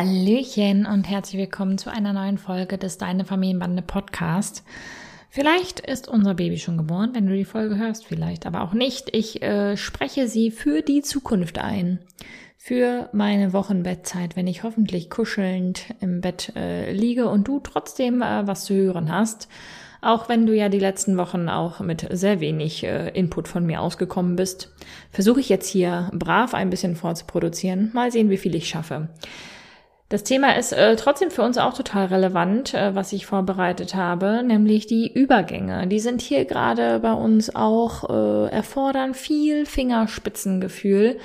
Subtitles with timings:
[0.00, 4.64] Hallöchen und herzlich willkommen zu einer neuen Folge des Deine Familienbande Podcast.
[5.28, 9.14] Vielleicht ist unser Baby schon geboren, wenn du die Folge hörst, vielleicht, aber auch nicht.
[9.14, 11.98] Ich äh, spreche sie für die Zukunft ein.
[12.56, 18.46] Für meine Wochenbettzeit, wenn ich hoffentlich kuschelnd im Bett äh, liege und du trotzdem äh,
[18.46, 19.48] was zu hören hast.
[20.00, 23.82] Auch wenn du ja die letzten Wochen auch mit sehr wenig äh, Input von mir
[23.82, 24.72] ausgekommen bist,
[25.12, 27.90] versuche ich jetzt hier brav ein bisschen vorzuproduzieren.
[27.92, 29.10] Mal sehen, wie viel ich schaffe.
[30.10, 34.42] Das Thema ist äh, trotzdem für uns auch total relevant, äh, was ich vorbereitet habe,
[34.44, 35.86] nämlich die Übergänge.
[35.86, 41.18] Die sind hier gerade bei uns auch, äh, erfordern viel Fingerspitzengefühl.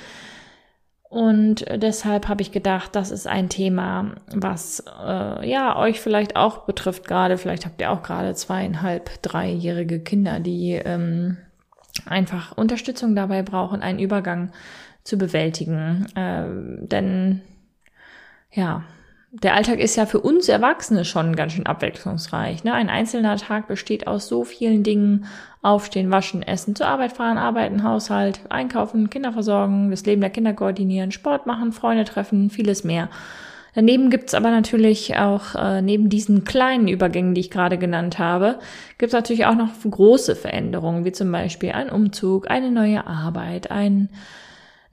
[1.08, 6.58] Und deshalb habe ich gedacht, das ist ein Thema, was äh, ja euch vielleicht auch
[6.58, 7.38] betrifft gerade.
[7.38, 11.38] Vielleicht habt ihr auch gerade zweieinhalb, dreijährige Kinder, die ähm,
[12.04, 14.52] einfach Unterstützung dabei brauchen, einen Übergang
[15.02, 16.06] zu bewältigen.
[16.14, 17.42] Äh, denn
[18.52, 18.84] ja,
[19.42, 22.64] der Alltag ist ja für uns Erwachsene schon ganz schön abwechslungsreich.
[22.64, 22.72] Ne?
[22.72, 25.26] Ein einzelner Tag besteht aus so vielen Dingen.
[25.62, 30.52] Aufstehen, waschen, essen, zur Arbeit fahren, arbeiten, Haushalt, einkaufen, Kinder versorgen, das Leben der Kinder
[30.52, 33.08] koordinieren, Sport machen, Freunde treffen, vieles mehr.
[33.74, 38.60] Daneben gibt's aber natürlich auch, äh, neben diesen kleinen Übergängen, die ich gerade genannt habe,
[38.96, 44.08] gibt's natürlich auch noch große Veränderungen, wie zum Beispiel ein Umzug, eine neue Arbeit, ein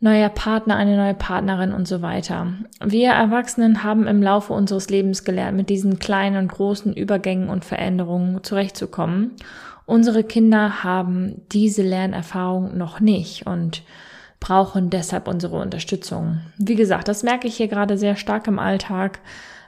[0.04, 2.48] neuer Partner, eine neue Partnerin und so weiter.
[2.84, 7.64] Wir Erwachsenen haben im Laufe unseres Lebens gelernt, mit diesen kleinen und großen Übergängen und
[7.64, 9.32] Veränderungen zurechtzukommen.
[9.86, 13.84] Unsere Kinder haben diese Lernerfahrung noch nicht und
[14.42, 16.42] brauchen deshalb unsere Unterstützung.
[16.58, 19.20] Wie gesagt, das merke ich hier gerade sehr stark im Alltag.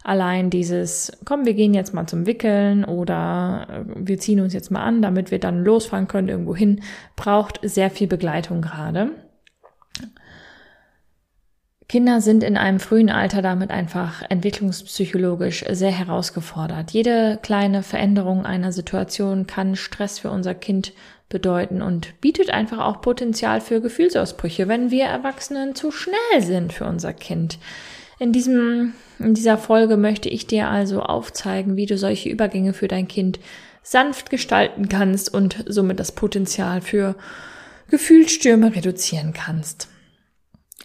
[0.04, 4.70] Allein dieses, komm, wir gehen jetzt mal zum Wickeln oder äh, wir ziehen uns jetzt
[4.70, 6.82] mal an, damit wir dann losfahren können irgendwo hin,
[7.16, 9.12] braucht sehr viel Begleitung gerade.
[11.88, 16.92] Kinder sind in einem frühen Alter damit einfach entwicklungspsychologisch sehr herausgefordert.
[16.92, 20.94] Jede kleine Veränderung einer Situation kann Stress für unser Kind
[21.30, 26.86] bedeuten und bietet einfach auch Potenzial für Gefühlsausbrüche, wenn wir Erwachsenen zu schnell sind für
[26.86, 27.60] unser Kind.
[28.18, 32.88] In diesem, in dieser Folge möchte ich dir also aufzeigen, wie du solche Übergänge für
[32.88, 33.40] dein Kind
[33.84, 37.16] sanft gestalten kannst und somit das Potenzial für
[37.90, 39.90] Gefühlsstürme reduzieren kannst.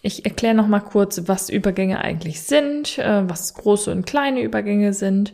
[0.01, 4.93] Ich erkläre noch mal kurz, was Übergänge eigentlich sind, äh, was große und kleine Übergänge
[4.93, 5.33] sind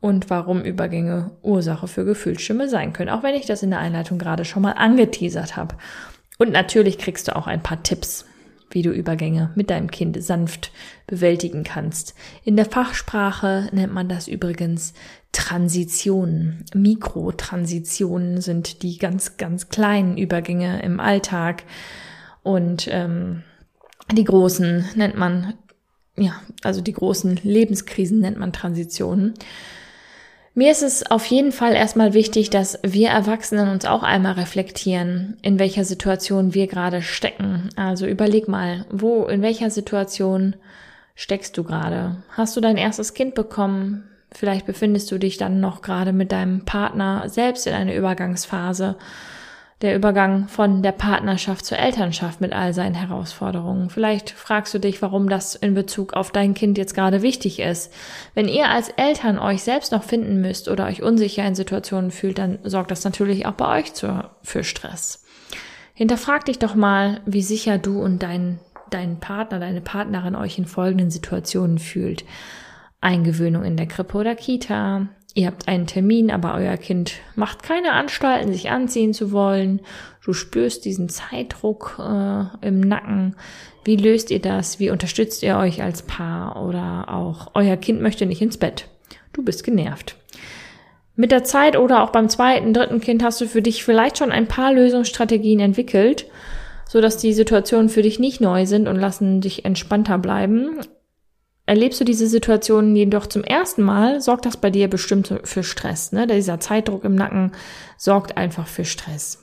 [0.00, 4.18] und warum Übergänge Ursache für Gefühlsstimme sein können, auch wenn ich das in der Einleitung
[4.18, 5.76] gerade schon mal angeteasert habe.
[6.38, 8.26] Und natürlich kriegst du auch ein paar Tipps,
[8.70, 10.70] wie du Übergänge mit deinem Kind sanft
[11.06, 12.14] bewältigen kannst.
[12.44, 14.92] In der Fachsprache nennt man das übrigens
[15.32, 16.64] Transitionen.
[16.74, 21.64] Mikrotransitionen sind die ganz, ganz kleinen Übergänge im Alltag.
[22.42, 23.42] Und ähm,
[24.12, 25.54] die großen nennt man,
[26.16, 29.34] ja, also die großen Lebenskrisen nennt man Transitionen.
[30.54, 35.36] Mir ist es auf jeden Fall erstmal wichtig, dass wir Erwachsenen uns auch einmal reflektieren,
[35.42, 37.68] in welcher Situation wir gerade stecken.
[37.76, 40.56] Also überleg mal, wo, in welcher Situation
[41.14, 42.22] steckst du gerade?
[42.30, 44.08] Hast du dein erstes Kind bekommen?
[44.32, 48.96] Vielleicht befindest du dich dann noch gerade mit deinem Partner selbst in einer Übergangsphase
[49.82, 53.90] der Übergang von der Partnerschaft zur Elternschaft mit all seinen Herausforderungen.
[53.90, 57.92] Vielleicht fragst du dich, warum das in Bezug auf dein Kind jetzt gerade wichtig ist.
[58.34, 62.38] Wenn ihr als Eltern euch selbst noch finden müsst oder euch unsicher in Situationen fühlt,
[62.38, 65.24] dann sorgt das natürlich auch bei euch zu, für Stress.
[65.92, 70.66] Hinterfrag dich doch mal, wie sicher du und dein, dein Partner, deine Partnerin euch in
[70.66, 72.24] folgenden Situationen fühlt.
[73.02, 77.92] Eingewöhnung in der Krippe oder Kita, Ihr habt einen Termin, aber euer Kind macht keine
[77.92, 79.82] Anstalten, sich anziehen zu wollen.
[80.24, 83.36] Du spürst diesen Zeitdruck äh, im Nacken.
[83.84, 84.80] Wie löst ihr das?
[84.80, 86.64] Wie unterstützt ihr euch als Paar?
[86.64, 88.88] Oder auch euer Kind möchte nicht ins Bett.
[89.34, 90.16] Du bist genervt.
[91.16, 94.32] Mit der Zeit oder auch beim zweiten, dritten Kind hast du für dich vielleicht schon
[94.32, 96.24] ein paar Lösungsstrategien entwickelt,
[96.88, 100.80] so dass die Situationen für dich nicht neu sind und lassen dich entspannter bleiben.
[101.66, 106.12] Erlebst du diese Situation jedoch zum ersten Mal, sorgt das bei dir bestimmt für Stress.
[106.12, 106.28] Ne?
[106.28, 107.52] Dieser Zeitdruck im Nacken
[107.96, 109.42] sorgt einfach für Stress.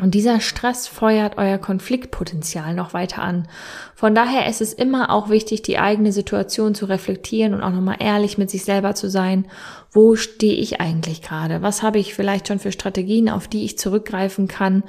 [0.00, 3.48] Und dieser Stress feuert euer Konfliktpotenzial noch weiter an.
[3.96, 7.96] Von daher ist es immer auch wichtig, die eigene Situation zu reflektieren und auch nochmal
[7.98, 9.48] ehrlich mit sich selber zu sein.
[9.90, 11.62] Wo stehe ich eigentlich gerade?
[11.62, 14.84] Was habe ich vielleicht schon für Strategien, auf die ich zurückgreifen kann?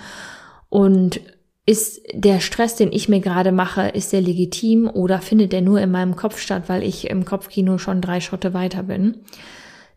[0.69, 1.21] Und
[1.69, 5.80] ist der Stress, den ich mir gerade mache, ist der legitim oder findet der nur
[5.80, 9.19] in meinem Kopf statt, weil ich im Kopfkino schon drei Schritte weiter bin?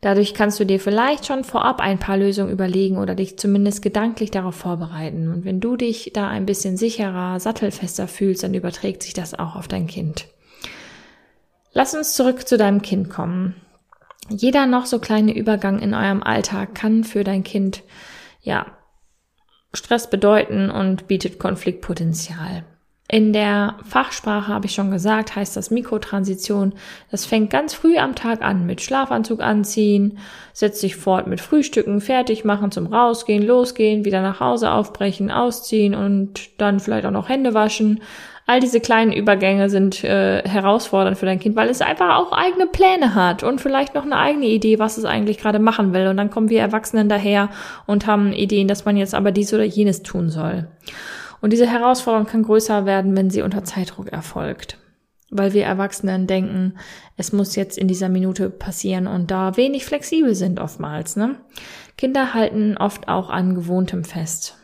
[0.03, 4.31] Dadurch kannst du dir vielleicht schon vorab ein paar Lösungen überlegen oder dich zumindest gedanklich
[4.31, 5.33] darauf vorbereiten.
[5.33, 9.57] Und wenn du dich da ein bisschen sicherer, sattelfester fühlst, dann überträgt sich das auch
[9.57, 10.27] auf dein Kind.
[11.73, 13.55] Lass uns zurück zu deinem Kind kommen.
[14.29, 17.83] Jeder noch so kleine Übergang in eurem Alltag kann für dein Kind,
[18.43, 18.67] ja,
[19.75, 22.65] Stress bedeuten und bietet Konfliktpotenzial.
[23.13, 26.73] In der Fachsprache habe ich schon gesagt, heißt das Mikrotransition.
[27.11, 30.17] Das fängt ganz früh am Tag an mit Schlafanzug anziehen,
[30.55, 35.95] setzt sich fort mit Frühstücken, fertig machen, zum Rausgehen, losgehen, wieder nach Hause aufbrechen, ausziehen
[35.95, 38.01] und dann vielleicht auch noch Hände waschen.
[38.47, 42.67] All diese kleinen Übergänge sind äh, herausfordernd für dein Kind, weil es einfach auch eigene
[42.67, 46.09] Pläne hat und vielleicht noch eine eigene Idee, was es eigentlich gerade machen will.
[46.09, 47.51] Und dann kommen wir Erwachsenen daher
[47.87, 50.67] und haben Ideen, dass man jetzt aber dies oder jenes tun soll.
[51.41, 54.79] Und diese Herausforderung kann größer werden, wenn sie unter Zeitdruck erfolgt.
[55.31, 56.75] Weil wir Erwachsenen denken,
[57.17, 61.17] es muss jetzt in dieser Minute passieren und da wenig flexibel sind oftmals.
[61.17, 61.37] Ne?
[61.97, 64.57] Kinder halten oft auch an Gewohntem fest.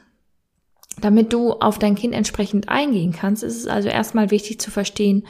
[1.01, 5.27] Damit du auf dein Kind entsprechend eingehen kannst, ist es also erstmal wichtig zu verstehen,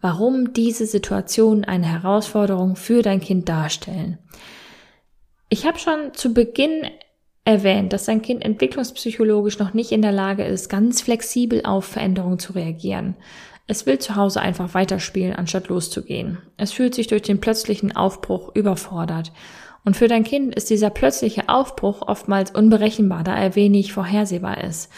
[0.00, 4.18] warum diese Situationen eine Herausforderung für dein Kind darstellen.
[5.48, 6.86] Ich habe schon zu Beginn
[7.44, 12.38] erwähnt, dass sein Kind entwicklungspsychologisch noch nicht in der Lage ist, ganz flexibel auf Veränderungen
[12.38, 13.16] zu reagieren.
[13.66, 16.38] Es will zu Hause einfach weiterspielen, anstatt loszugehen.
[16.56, 19.32] Es fühlt sich durch den plötzlichen Aufbruch überfordert.
[19.84, 24.90] Und für dein Kind ist dieser plötzliche Aufbruch oftmals unberechenbar, da er wenig vorhersehbar ist.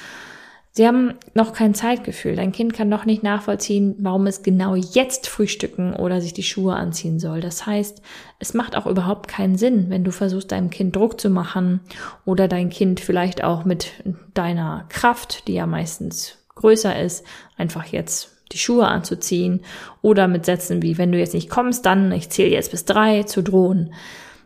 [0.77, 2.35] Sie haben noch kein Zeitgefühl.
[2.35, 6.75] Dein Kind kann noch nicht nachvollziehen, warum es genau jetzt frühstücken oder sich die Schuhe
[6.75, 7.41] anziehen soll.
[7.41, 8.03] Das heißt,
[8.41, 11.79] es macht auch überhaupt keinen Sinn, wenn du versuchst, deinem Kind Druck zu machen
[12.25, 13.93] oder dein Kind vielleicht auch mit
[14.35, 17.25] deiner Kraft, die ja meistens größer ist,
[17.57, 19.61] einfach jetzt die Schuhe anzuziehen
[20.03, 23.23] oder mit Sätzen wie, wenn du jetzt nicht kommst, dann, ich zähle jetzt bis drei,
[23.23, 23.95] zu drohen.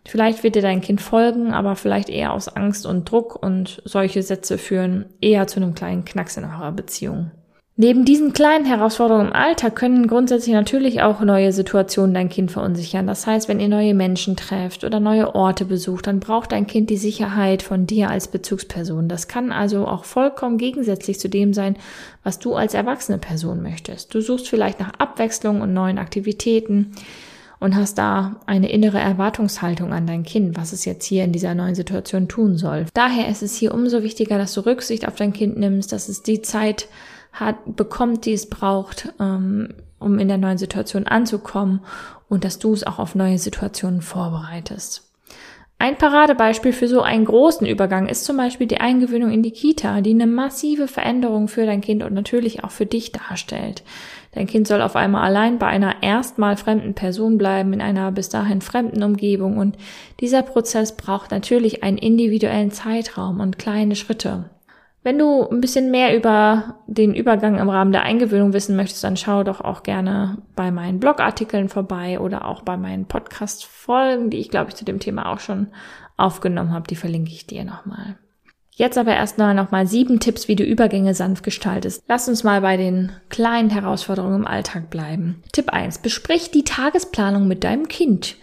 [0.09, 4.23] Vielleicht wird dir dein Kind folgen, aber vielleicht eher aus Angst und Druck und solche
[4.23, 7.31] Sätze führen eher zu einem kleinen Knacks in eurer Beziehung.
[7.77, 13.07] Neben diesen kleinen Herausforderungen im Alltag können grundsätzlich natürlich auch neue Situationen dein Kind verunsichern.
[13.07, 16.89] Das heißt, wenn ihr neue Menschen trefft oder neue Orte besucht, dann braucht dein Kind
[16.89, 19.09] die Sicherheit von dir als Bezugsperson.
[19.09, 21.77] Das kann also auch vollkommen gegensätzlich zu dem sein,
[22.25, 24.15] was du als erwachsene Person möchtest.
[24.15, 26.93] Du suchst vielleicht nach Abwechslung und neuen Aktivitäten
[27.61, 31.55] und hast da eine innere Erwartungshaltung an dein Kind, was es jetzt hier in dieser
[31.55, 32.87] neuen Situation tun soll.
[32.95, 36.23] Daher ist es hier umso wichtiger, dass du Rücksicht auf dein Kind nimmst, dass es
[36.23, 36.89] die Zeit
[37.33, 41.81] hat, bekommt, die es braucht, ähm, um in der neuen Situation anzukommen
[42.29, 45.08] und dass du es auch auf neue Situationen vorbereitest.
[45.81, 50.01] Ein Paradebeispiel für so einen großen Übergang ist zum Beispiel die Eingewöhnung in die Kita,
[50.01, 53.85] die eine massive Veränderung für dein Kind und natürlich auch für dich darstellt.
[54.33, 58.29] Dein Kind soll auf einmal allein bei einer erstmal fremden Person bleiben, in einer bis
[58.29, 59.77] dahin fremden Umgebung und
[60.19, 64.51] dieser Prozess braucht natürlich einen individuellen Zeitraum und kleine Schritte.
[65.03, 69.17] Wenn du ein bisschen mehr über den Übergang im Rahmen der Eingewöhnung wissen möchtest, dann
[69.17, 74.51] schau doch auch gerne bei meinen Blogartikeln vorbei oder auch bei meinen Podcast-Folgen, die ich
[74.51, 75.69] glaube ich zu dem Thema auch schon
[76.17, 76.89] aufgenommen habe.
[76.89, 78.17] Die verlinke ich dir nochmal.
[78.79, 82.05] Jetzt aber erstmal nochmal sieben Tipps, wie du Übergänge sanft gestaltest.
[82.07, 85.43] Lass uns mal bei den kleinen Herausforderungen im Alltag bleiben.
[85.53, 85.99] Tipp 1.
[85.99, 88.37] Besprich die Tagesplanung mit deinem Kind.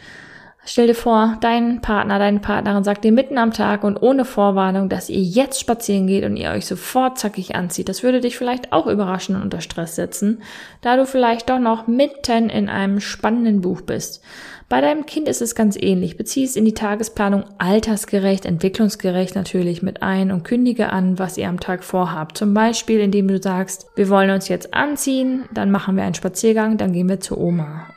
[0.67, 4.89] Stell dir vor, dein Partner, deine Partnerin sagt dir mitten am Tag und ohne Vorwarnung,
[4.89, 7.87] dass ihr jetzt spazieren geht und ihr euch sofort zackig anzieht.
[7.87, 10.41] Das würde dich vielleicht auch überraschen und unter Stress setzen,
[10.81, 14.23] da du vielleicht doch noch mitten in einem spannenden Buch bist.
[14.67, 16.17] Bei deinem Kind ist es ganz ähnlich.
[16.17, 21.47] Bezieh es in die Tagesplanung altersgerecht, entwicklungsgerecht natürlich mit ein und kündige an, was ihr
[21.47, 22.39] am Tag vorhabt.
[22.39, 26.77] Zum Beispiel, indem du sagst, wir wollen uns jetzt anziehen, dann machen wir einen Spaziergang,
[26.77, 27.94] dann gehen wir zur Oma.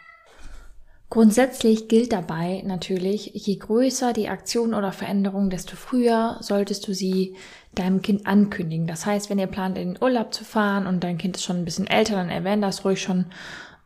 [1.10, 7.34] Grundsätzlich gilt dabei natürlich, je größer die Aktion oder Veränderung, desto früher solltest du sie
[7.74, 8.86] deinem Kind ankündigen.
[8.86, 11.56] Das heißt, wenn ihr plant, in den Urlaub zu fahren und dein Kind ist schon
[11.56, 13.26] ein bisschen älter, dann erwähnt das ruhig schon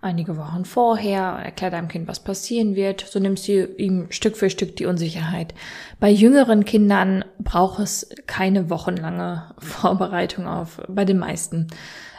[0.00, 3.06] einige Wochen vorher, erklärt deinem Kind, was passieren wird.
[3.08, 5.54] So nimmst du ihm Stück für Stück die Unsicherheit.
[6.00, 11.68] Bei jüngeren Kindern braucht es keine wochenlange Vorbereitung auf, bei den meisten.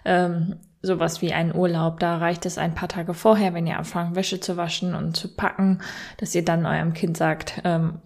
[0.05, 1.99] Ähm, sowas wie einen Urlaub.
[1.99, 5.33] Da reicht es ein paar Tage vorher, wenn ihr anfangt, Wäsche zu waschen und zu
[5.33, 5.79] packen,
[6.17, 7.99] dass ihr dann eurem Kind sagt, ähm,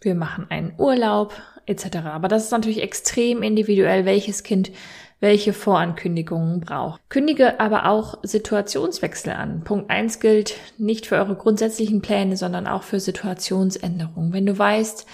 [0.00, 1.32] wir machen einen Urlaub
[1.66, 1.98] etc.
[2.04, 4.72] Aber das ist natürlich extrem individuell, welches Kind
[5.20, 7.00] welche Vorankündigungen braucht.
[7.08, 9.62] Kündige aber auch Situationswechsel an.
[9.64, 14.32] Punkt eins gilt nicht für eure grundsätzlichen Pläne, sondern auch für Situationsänderungen.
[14.32, 15.06] Wenn du weißt,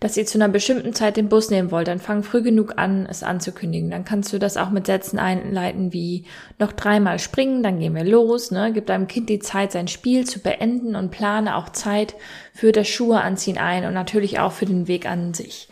[0.00, 3.06] dass ihr zu einer bestimmten Zeit den Bus nehmen wollt, dann fang früh genug an,
[3.08, 3.90] es anzukündigen.
[3.90, 6.24] Dann kannst du das auch mit Sätzen einleiten wie
[6.58, 8.50] noch dreimal springen, dann gehen wir los.
[8.50, 8.72] Ne?
[8.72, 12.14] Gib deinem Kind die Zeit, sein Spiel zu beenden und plane auch Zeit
[12.54, 15.68] für das Schuhe anziehen ein und natürlich auch für den Weg an sich.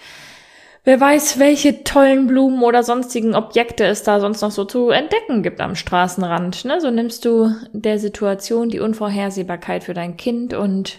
[0.84, 5.42] Wer weiß, welche tollen Blumen oder sonstigen Objekte es da sonst noch so zu entdecken
[5.42, 6.66] gibt am Straßenrand.
[6.66, 6.80] Ne?
[6.80, 10.98] So nimmst du der Situation die Unvorhersehbarkeit für dein Kind und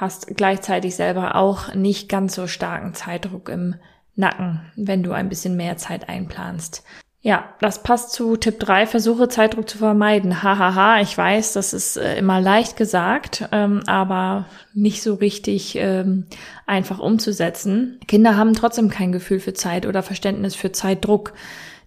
[0.00, 3.74] hast gleichzeitig selber auch nicht ganz so starken Zeitdruck im
[4.16, 6.82] Nacken, wenn du ein bisschen mehr Zeit einplanst.
[7.22, 10.42] Ja, das passt zu Tipp 3, versuche Zeitdruck zu vermeiden.
[10.42, 11.00] Hahaha, ha, ha.
[11.02, 16.24] ich weiß, das ist äh, immer leicht gesagt, ähm, aber nicht so richtig ähm,
[16.66, 18.00] einfach umzusetzen.
[18.08, 21.34] Kinder haben trotzdem kein Gefühl für Zeit oder Verständnis für Zeitdruck.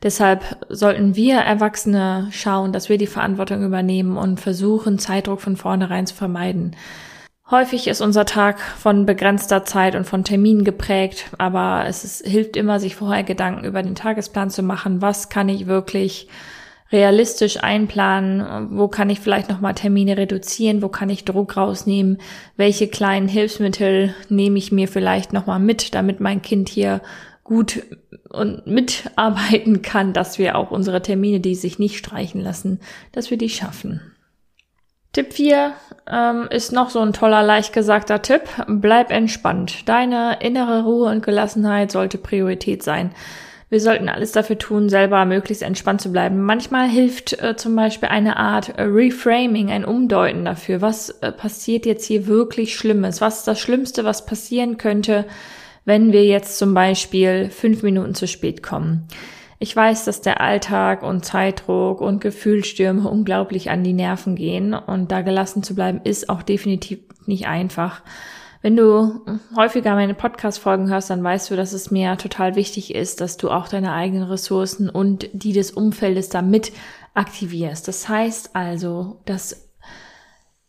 [0.03, 6.05] Deshalb sollten wir Erwachsene schauen, dass wir die Verantwortung übernehmen und versuchen, Zeitdruck von vornherein
[6.05, 6.75] zu vermeiden.
[7.51, 12.55] Häufig ist unser Tag von begrenzter Zeit und von Terminen geprägt, aber es ist, hilft
[12.55, 15.01] immer, sich vorher Gedanken über den Tagesplan zu machen.
[15.01, 16.29] Was kann ich wirklich
[16.89, 18.69] realistisch einplanen?
[18.77, 20.81] Wo kann ich vielleicht nochmal Termine reduzieren?
[20.81, 22.19] Wo kann ich Druck rausnehmen?
[22.55, 27.01] Welche kleinen Hilfsmittel nehme ich mir vielleicht nochmal mit, damit mein Kind hier
[27.43, 27.83] gut
[28.29, 32.79] und mitarbeiten kann, dass wir auch unsere Termine, die sich nicht streichen lassen,
[33.11, 34.12] dass wir die schaffen.
[35.13, 35.73] Tipp 4
[36.11, 38.41] ähm, ist noch so ein toller, leicht gesagter Tipp.
[38.67, 39.87] Bleib entspannt.
[39.87, 43.11] Deine innere Ruhe und Gelassenheit sollte Priorität sein.
[43.69, 46.41] Wir sollten alles dafür tun, selber möglichst entspannt zu bleiben.
[46.41, 50.81] Manchmal hilft äh, zum Beispiel eine Art Reframing, ein Umdeuten dafür.
[50.81, 53.21] Was äh, passiert jetzt hier wirklich Schlimmes?
[53.21, 55.25] Was ist das Schlimmste, was passieren könnte,
[55.85, 59.07] wenn wir jetzt zum Beispiel fünf Minuten zu spät kommen?
[59.63, 65.09] Ich weiß, dass der Alltag und Zeitdruck und Gefühlsstürme unglaublich an die Nerven gehen und
[65.09, 68.01] da gelassen zu bleiben ist auch definitiv nicht einfach.
[68.61, 69.21] Wenn du
[69.55, 73.49] häufiger meine Podcast-Folgen hörst, dann weißt du, dass es mir total wichtig ist, dass du
[73.49, 76.73] auch deine eigenen Ressourcen und die des Umfeldes damit
[77.13, 77.87] aktivierst.
[77.87, 79.71] Das heißt also, dass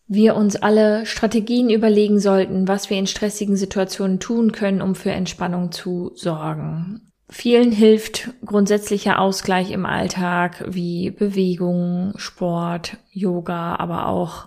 [0.07, 5.11] wir uns alle Strategien überlegen sollten, was wir in stressigen Situationen tun können, um für
[5.11, 7.11] Entspannung zu sorgen.
[7.37, 14.47] Vielen hilft grundsätzlicher Ausgleich im Alltag wie Bewegung, Sport, Yoga, aber auch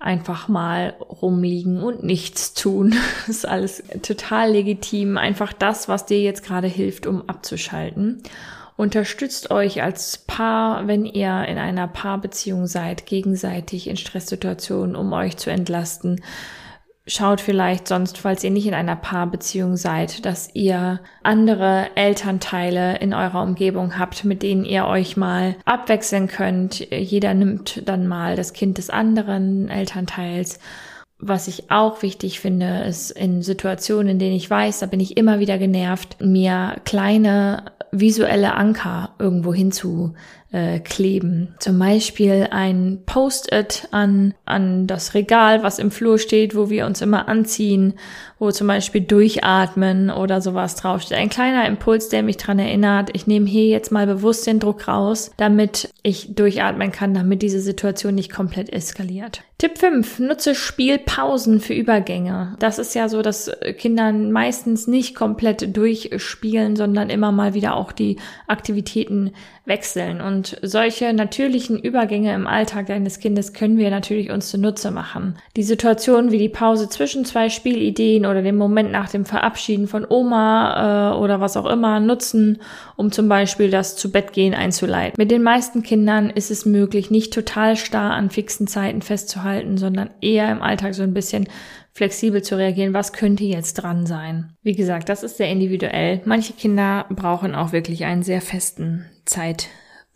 [0.00, 2.94] einfach mal rumliegen und nichts tun.
[3.26, 5.18] Das ist alles total legitim.
[5.18, 8.22] Einfach das, was dir jetzt gerade hilft, um abzuschalten.
[8.78, 15.36] Unterstützt euch als Paar, wenn ihr in einer Paarbeziehung seid, gegenseitig in Stresssituationen, um euch
[15.36, 16.22] zu entlasten
[17.06, 23.12] schaut vielleicht sonst, falls ihr nicht in einer Paarbeziehung seid, dass ihr andere Elternteile in
[23.12, 26.80] eurer Umgebung habt, mit denen ihr euch mal abwechseln könnt.
[26.90, 30.60] Jeder nimmt dann mal das Kind des anderen Elternteils.
[31.18, 35.16] Was ich auch wichtig finde, ist in Situationen, in denen ich weiß, da bin ich
[35.16, 40.14] immer wieder genervt, mir kleine visuelle Anker irgendwo hinzu
[40.52, 41.54] äh, kleben.
[41.58, 47.00] Zum Beispiel ein Post-it an, an das Regal, was im Flur steht, wo wir uns
[47.00, 47.94] immer anziehen,
[48.38, 51.16] wo zum Beispiel durchatmen oder sowas draufsteht.
[51.16, 54.88] Ein kleiner Impuls, der mich dran erinnert, ich nehme hier jetzt mal bewusst den Druck
[54.88, 59.42] raus, damit ich durchatmen kann, damit diese Situation nicht komplett eskaliert.
[59.62, 60.18] Tipp 5.
[60.18, 62.56] Nutze Spielpausen für Übergänge.
[62.58, 67.92] Das ist ja so, dass Kinder meistens nicht komplett durchspielen, sondern immer mal wieder auch
[67.92, 68.16] die
[68.48, 69.30] Aktivitäten
[69.64, 70.20] wechseln.
[70.20, 75.36] Und solche natürlichen Übergänge im Alltag deines Kindes können wir natürlich uns zunutze machen.
[75.56, 80.06] Die Situation wie die Pause zwischen zwei Spielideen oder den Moment nach dem Verabschieden von
[80.08, 82.60] Oma äh, oder was auch immer nutzen,
[82.96, 85.14] um zum Beispiel das zu Bettgehen einzuleiten.
[85.16, 90.10] Mit den meisten Kindern ist es möglich, nicht total starr an fixen Zeiten festzuhalten, sondern
[90.20, 91.48] eher im Alltag so ein bisschen
[91.92, 94.54] flexibel zu reagieren, was könnte jetzt dran sein.
[94.62, 96.22] Wie gesagt, das ist sehr individuell.
[96.24, 99.06] Manche Kinder brauchen auch wirklich einen sehr festen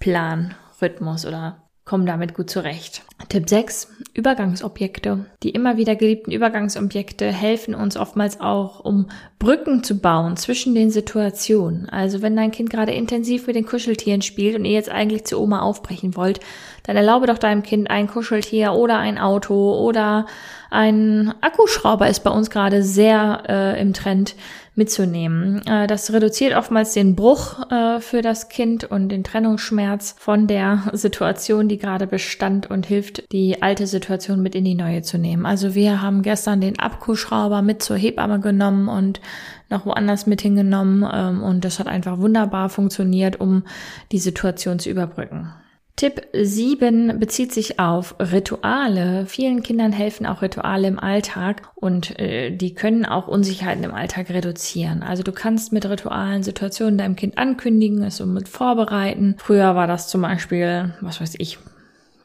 [0.00, 3.02] Zeitplan, Rhythmus oder kommen damit gut zurecht.
[3.28, 3.88] Tipp 6.
[4.12, 5.26] Übergangsobjekte.
[5.44, 9.06] Die immer wieder geliebten Übergangsobjekte helfen uns oftmals auch, um
[9.38, 11.88] Brücken zu bauen zwischen den Situationen.
[11.88, 15.40] Also wenn dein Kind gerade intensiv mit den Kuscheltieren spielt und ihr jetzt eigentlich zu
[15.40, 16.40] Oma aufbrechen wollt,
[16.82, 20.26] dann erlaube doch deinem Kind ein Kuscheltier oder ein Auto oder
[20.70, 24.34] ein Akkuschrauber ist bei uns gerade sehr äh, im Trend
[24.76, 25.66] mitzunehmen.
[25.66, 30.84] Äh, das reduziert oftmals den Bruch äh, für das Kind und den Trennungsschmerz von der
[30.92, 35.46] Situation, die gerade bestand und hilft, die alte Situation mit in die neue zu nehmen.
[35.46, 39.20] Also wir haben gestern den Akkuschrauber mit zur Hebamme genommen und
[39.68, 43.64] noch woanders mit hingenommen ähm, und das hat einfach wunderbar funktioniert, um
[44.12, 45.52] die Situation zu überbrücken.
[45.96, 49.24] Tipp 7 bezieht sich auf Rituale.
[49.26, 54.28] Vielen Kindern helfen auch Rituale im Alltag und äh, die können auch Unsicherheiten im Alltag
[54.28, 55.02] reduzieren.
[55.02, 59.36] Also du kannst mit Ritualen Situationen deinem Kind ankündigen, es so mit vorbereiten.
[59.38, 61.58] Früher war das zum Beispiel, was weiß ich,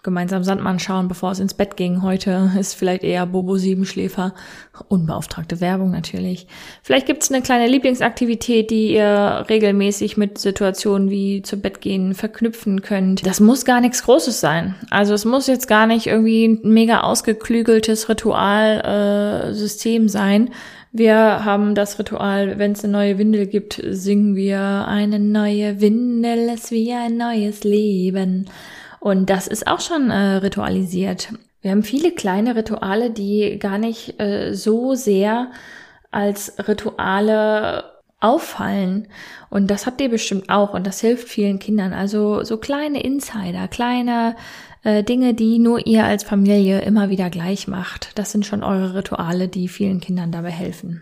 [0.03, 2.01] gemeinsam Sandmann schauen, bevor es ins Bett ging.
[2.01, 4.33] Heute ist vielleicht eher Bobo Siebenschläfer.
[4.87, 6.47] Unbeauftragte Werbung natürlich.
[6.81, 12.13] Vielleicht gibt es eine kleine Lieblingsaktivität, die ihr regelmäßig mit Situationen wie zu Bett gehen
[12.15, 13.25] verknüpfen könnt.
[13.25, 14.75] Das muss gar nichts Großes sein.
[14.89, 20.49] Also es muss jetzt gar nicht irgendwie ein mega ausgeklügeltes Ritualsystem äh, sein.
[20.93, 26.49] Wir haben das Ritual, wenn es eine neue Windel gibt, singen wir eine neue Windel
[26.49, 28.49] ist wie ein neues Leben.
[29.01, 31.33] Und das ist auch schon äh, ritualisiert.
[31.61, 35.49] Wir haben viele kleine Rituale, die gar nicht äh, so sehr
[36.11, 37.83] als Rituale
[38.19, 39.07] auffallen.
[39.49, 41.93] Und das habt ihr bestimmt auch und das hilft vielen Kindern.
[41.93, 44.35] Also so kleine Insider, kleine
[44.83, 48.19] äh, Dinge, die nur ihr als Familie immer wieder gleich macht.
[48.19, 51.01] Das sind schon eure Rituale, die vielen Kindern dabei helfen.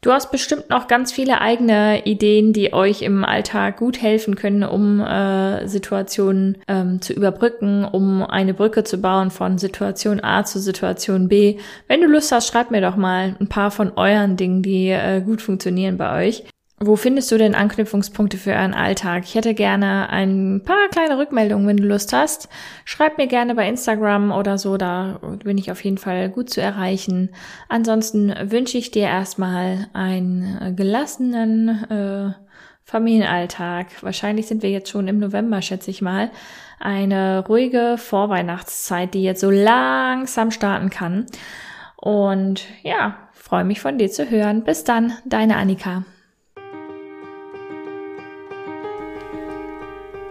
[0.00, 4.62] Du hast bestimmt noch ganz viele eigene Ideen, die euch im Alltag gut helfen können,
[4.62, 10.60] um äh, Situationen ähm, zu überbrücken, um eine Brücke zu bauen von Situation A zu
[10.60, 11.58] Situation B.
[11.88, 15.20] Wenn du Lust hast, schreib mir doch mal ein paar von euren Dingen, die äh,
[15.20, 16.44] gut funktionieren bei euch.
[16.80, 19.24] Wo findest du denn Anknüpfungspunkte für euren Alltag?
[19.24, 22.48] Ich hätte gerne ein paar kleine Rückmeldungen, wenn du Lust hast.
[22.84, 26.60] Schreib mir gerne bei Instagram oder so, da bin ich auf jeden Fall gut zu
[26.60, 27.30] erreichen.
[27.68, 32.32] Ansonsten wünsche ich dir erstmal einen gelassenen äh,
[32.84, 33.86] Familienalltag.
[34.02, 36.30] Wahrscheinlich sind wir jetzt schon im November, schätze ich mal.
[36.78, 41.26] Eine ruhige Vorweihnachtszeit, die jetzt so langsam starten kann.
[41.96, 44.62] Und ja, freue mich von dir zu hören.
[44.62, 46.04] Bis dann, deine Annika.